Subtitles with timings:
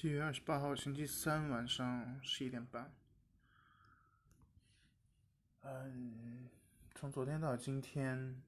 [0.00, 2.94] 七月二十八号星期三晚上十一点半。
[5.62, 6.48] 嗯，
[6.94, 8.40] 从昨天到今天，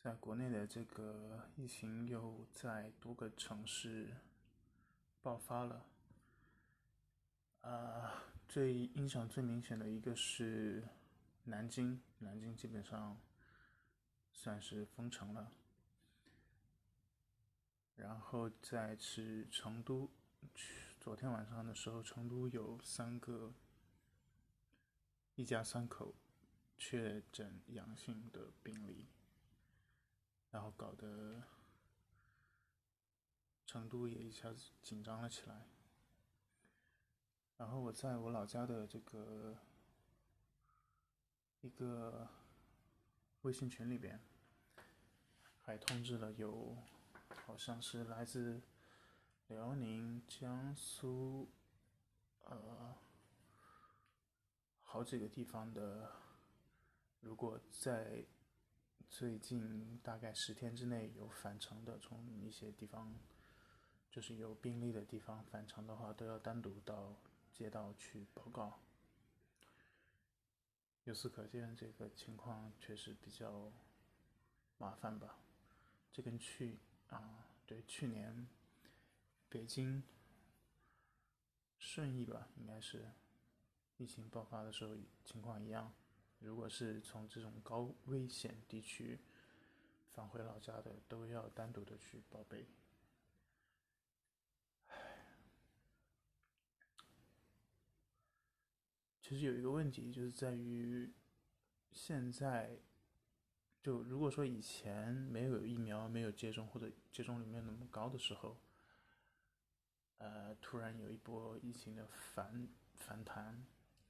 [0.00, 4.16] 在国内的这个疫情又在多个城市
[5.22, 5.86] 爆发了。
[7.60, 10.88] 啊，最影响最明显的一个是
[11.44, 13.16] 南京，南京基本上
[14.32, 15.52] 算是封城了。
[18.30, 20.08] 后再是成都，
[21.00, 23.52] 昨天晚上的时候，成都有三个
[25.34, 26.14] 一家三口
[26.78, 29.08] 确诊阳性的病例，
[30.52, 31.42] 然后搞得
[33.66, 35.66] 成都也一下子紧张了起来。
[37.56, 39.58] 然后我在我老家的这个
[41.62, 42.28] 一个
[43.42, 44.20] 微信群里边，
[45.62, 46.76] 还通知了有。
[47.46, 48.62] 好像是来自
[49.48, 51.48] 辽宁、江苏，
[52.44, 52.96] 呃，
[54.82, 56.12] 好几个地方的。
[57.20, 58.24] 如果在
[59.08, 63.14] 最近大概十天之内有返程的，从一些地方
[64.10, 67.16] 就是有病例的地方返程的话，都要单独到
[67.52, 68.80] 街道去报告。
[71.04, 73.72] 由此可见，这个情况确实比较
[74.78, 75.38] 麻烦吧？
[76.12, 76.78] 这跟去。
[77.10, 78.48] 啊，对，去年
[79.48, 80.02] 北京
[81.78, 83.10] 顺义吧，应该是
[83.96, 85.92] 疫情爆发的时候情况一样。
[86.38, 89.18] 如果是从这种高危险地区
[90.12, 92.66] 返回老家的，都要单独的去报备。
[99.20, 101.12] 其实有一个问题，就是在于
[101.92, 102.78] 现在。
[103.82, 108.60] 就如果说以前没有疫苗、没有接种或者接种率没有那么高的时候，
[110.18, 113.64] 呃，突然有一波疫情的反反弹，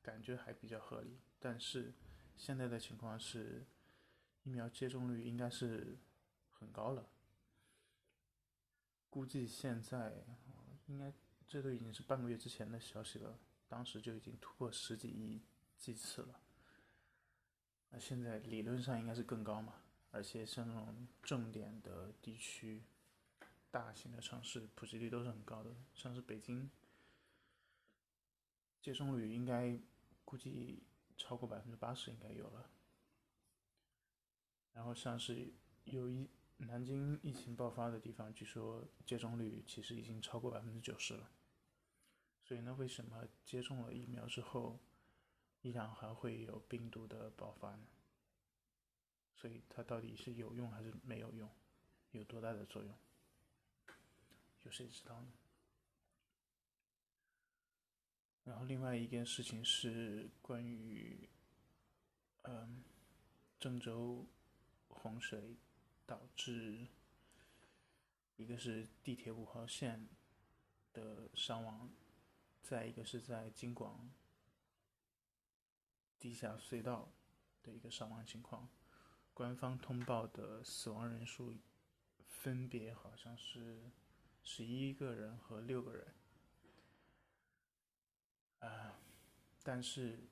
[0.00, 1.18] 感觉还比较合理。
[1.40, 1.92] 但是
[2.36, 3.66] 现在的情况是，
[4.44, 5.98] 疫苗接种率应该是
[6.48, 7.08] 很高了，
[9.10, 10.24] 估计现在
[10.86, 11.12] 应该
[11.48, 13.36] 这都已经是半个月之前的消息了，
[13.66, 15.42] 当时就已经突破十几亿
[15.76, 16.40] 剂次了。
[17.98, 19.74] 现在理论上应该是更高嘛，
[20.10, 22.82] 而且像那种重点的地区、
[23.70, 26.70] 大型的城市，普及率都是很高的，像是北京，
[28.80, 29.78] 接种率应该
[30.24, 30.82] 估计
[31.16, 32.70] 超过百分之八十应该有了。
[34.72, 35.52] 然后像是
[35.84, 36.28] 有一
[36.58, 41.30] 南京疫情爆发的地方，据说接种率其实已经超过百分之九十了。
[42.42, 44.78] 所以呢，为什么接种了疫苗之后？
[45.66, 47.84] 依然还会有病毒的爆发呢，
[49.34, 51.50] 所以它到底是有用还是没有用，
[52.12, 52.94] 有多大的作用，
[54.62, 55.32] 有谁知道呢？
[58.44, 61.28] 然后另外一件事情是关于，
[62.42, 62.84] 嗯，
[63.58, 64.24] 郑州
[64.86, 65.56] 洪水
[66.06, 66.86] 导致，
[68.36, 70.06] 一个是地铁五号线
[70.92, 71.90] 的伤亡，
[72.62, 74.08] 再一个是在京广。
[76.18, 77.12] 地下隧道
[77.62, 78.68] 的一个伤亡情况，
[79.34, 81.58] 官方通报的死亡人数
[82.26, 83.90] 分别好像是
[84.42, 86.14] 十一个人和六个人，
[88.60, 88.98] 啊，
[89.62, 90.28] 但是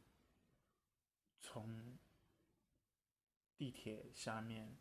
[1.41, 1.99] 从
[3.57, 4.77] 地铁下面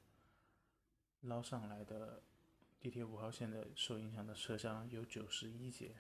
[1.22, 2.24] 捞上来的
[2.80, 5.98] 地铁五号线的受影响的车厢有九十一节，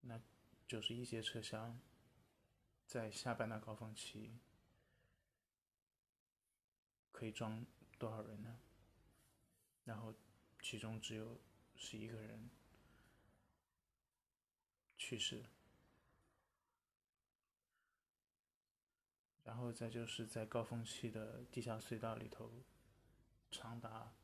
[0.00, 0.20] 那
[0.66, 1.78] 九十一节车厢。
[2.88, 4.38] 在下班的高峰期，
[7.12, 7.66] 可以装
[7.98, 8.58] 多少人呢？
[9.84, 10.14] 然后，
[10.62, 11.38] 其中只有
[11.76, 12.48] 十一个人
[14.96, 15.44] 去世。
[19.44, 22.64] 然后再就是在高峰期的地下隧道里头，
[23.50, 24.14] 长达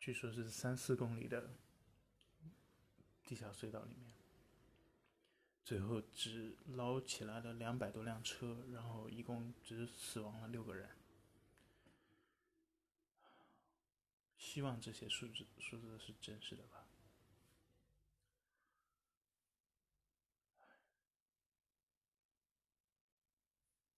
[0.00, 1.54] 据说是三四公里的
[3.22, 4.21] 地下隧道里面。
[5.64, 10.90] 最后只捞起来了两百多辆车，然后一共只死亡了六个人。
[14.36, 16.84] 希望这些数字数字是真实的吧。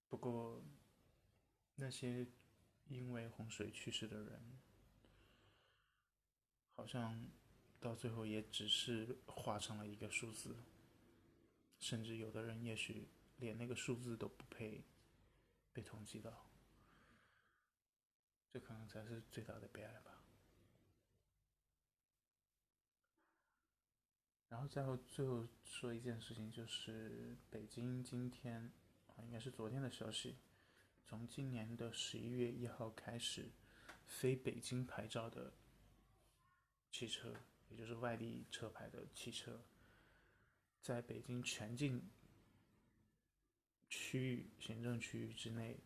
[0.09, 0.63] 不过，
[1.75, 2.27] 那些
[2.89, 4.59] 因为洪水去世的人，
[6.77, 7.27] 好像
[7.81, 10.55] 到最后也只是化成了一个数字。
[11.85, 14.83] 甚至有的人也许连那个数字都不配
[15.71, 16.51] 被统计到
[18.49, 20.25] 这可能才是最大的悲哀吧。
[24.49, 28.73] 然后最后最后说一件事情就是北京今天
[29.09, 30.39] 啊应该是昨天的消息
[31.03, 33.51] 从今年的十一月一号开始
[34.07, 35.53] 非北京牌照的
[36.91, 37.35] 汽车
[37.69, 39.67] 也就是外地车牌的汽车
[40.85, 42.11] 在北京全境
[43.89, 45.79] 区域行政区域之内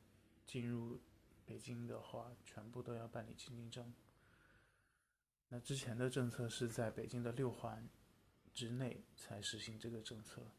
[0.44, 1.00] 进入
[1.46, 3.94] 北京的话，全部都要办理进京证。
[5.50, 7.88] 那之前的政策是在北京的六环
[8.52, 10.50] 之内才实行这个政策，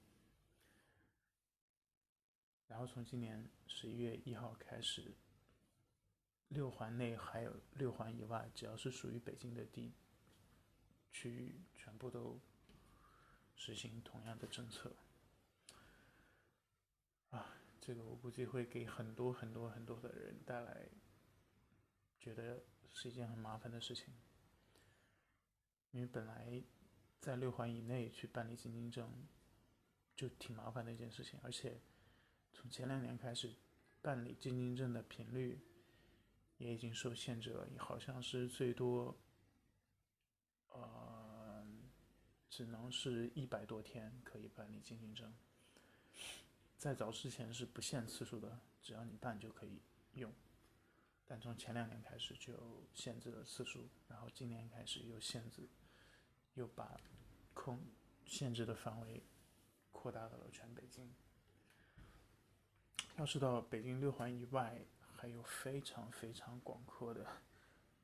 [2.69, 5.17] 然后从今年十一月一号开始，
[6.47, 9.91] 六环内还有六环以外，只要是属于北京的地
[11.11, 12.39] 区域，全部都
[13.59, 14.95] 实行同样的政策。
[17.29, 20.87] 啊，这个我估计会给很多很多很多的人带来，
[22.17, 24.13] 觉得是一件很麻烦的事情。
[25.91, 26.63] 因为本来
[27.19, 29.27] 在六环以内去办理进京证
[30.15, 31.81] 就挺麻烦的一件事情，而且
[32.53, 33.53] 从前两年开始
[34.01, 35.59] 办理进京证的频率
[36.57, 39.17] 也已经受限制了，好像是最多
[40.69, 41.67] 呃
[42.59, 45.33] 只能是一百多天可以办理进京证，
[46.77, 49.79] 在早之前是不限次数的，只要你办就可以
[50.15, 50.29] 用，
[51.25, 55.69] 但从前两年开始就限制了次数，然后今年开始又限制。
[56.55, 56.99] 又把
[57.53, 57.79] 控
[58.25, 59.23] 限制的范围
[59.93, 61.09] 扩大到了全北京。
[63.15, 64.81] 要知道，北京六环以外
[65.15, 67.25] 还有非常非常广阔的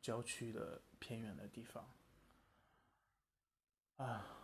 [0.02, 1.94] 郊区的偏远的地方
[3.98, 4.44] 啊。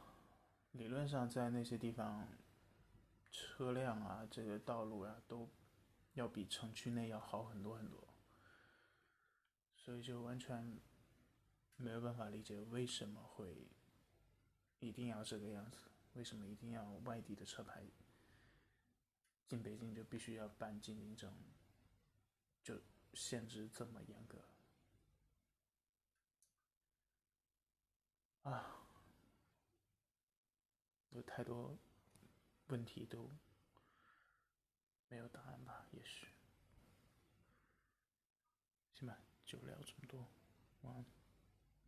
[0.72, 2.28] 理论上，在那些地方，
[3.32, 5.50] 车辆啊，这个道路啊，都
[6.14, 8.08] 要比城区内要好很多很多。
[9.76, 10.80] 所以，就完全
[11.76, 13.68] 没有办法理解为什么会。
[14.80, 15.78] 一定要这个样子？
[16.14, 17.84] 为什么一定要外地的车牌
[19.48, 21.32] 进北京就必须要办进京证？
[22.64, 22.82] 就
[23.14, 24.40] 限制这么严格？
[28.42, 28.81] 啊，
[31.22, 31.78] 有太多
[32.70, 33.30] 问题都
[35.08, 35.86] 没有答案吧？
[35.92, 36.26] 也许，
[38.96, 40.28] 行吧，就聊这么多，
[40.82, 41.06] 晚安。